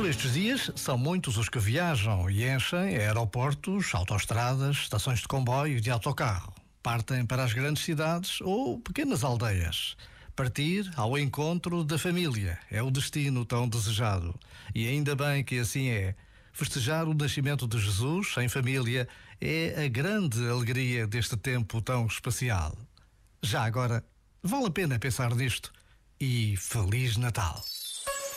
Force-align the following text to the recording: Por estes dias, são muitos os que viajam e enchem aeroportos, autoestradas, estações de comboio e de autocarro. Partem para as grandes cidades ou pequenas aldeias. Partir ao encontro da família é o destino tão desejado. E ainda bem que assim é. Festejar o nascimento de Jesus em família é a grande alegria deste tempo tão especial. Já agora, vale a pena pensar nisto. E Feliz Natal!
Por 0.00 0.08
estes 0.08 0.32
dias, 0.32 0.70
são 0.76 0.96
muitos 0.96 1.36
os 1.36 1.50
que 1.50 1.58
viajam 1.58 2.30
e 2.30 2.48
enchem 2.48 2.96
aeroportos, 2.96 3.94
autoestradas, 3.94 4.78
estações 4.78 5.18
de 5.18 5.28
comboio 5.28 5.76
e 5.76 5.80
de 5.80 5.90
autocarro. 5.90 6.54
Partem 6.82 7.26
para 7.26 7.44
as 7.44 7.52
grandes 7.52 7.84
cidades 7.84 8.40
ou 8.40 8.80
pequenas 8.80 9.22
aldeias. 9.22 9.98
Partir 10.34 10.90
ao 10.96 11.18
encontro 11.18 11.84
da 11.84 11.98
família 11.98 12.58
é 12.70 12.82
o 12.82 12.90
destino 12.90 13.44
tão 13.44 13.68
desejado. 13.68 14.34
E 14.74 14.88
ainda 14.88 15.14
bem 15.14 15.44
que 15.44 15.58
assim 15.58 15.90
é. 15.90 16.14
Festejar 16.50 17.06
o 17.06 17.12
nascimento 17.12 17.68
de 17.68 17.78
Jesus 17.78 18.34
em 18.38 18.48
família 18.48 19.06
é 19.38 19.84
a 19.84 19.86
grande 19.86 20.48
alegria 20.48 21.06
deste 21.06 21.36
tempo 21.36 21.82
tão 21.82 22.06
especial. 22.06 22.74
Já 23.42 23.64
agora, 23.64 24.02
vale 24.42 24.64
a 24.64 24.70
pena 24.70 24.98
pensar 24.98 25.34
nisto. 25.34 25.70
E 26.18 26.56
Feliz 26.56 27.18
Natal! 27.18 27.62